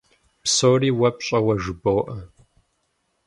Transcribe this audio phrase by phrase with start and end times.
[0.43, 2.15] Псори уэ пщӀэуэ жыбоӀэ.